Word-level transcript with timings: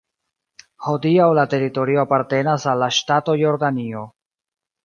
Hodiaŭ 0.91 1.27
la 1.41 1.43
teritorio 1.51 2.01
apartenas 2.05 2.65
al 2.73 2.83
la 2.85 2.91
ŝtato 3.01 3.37
Jordanio. 3.43 4.07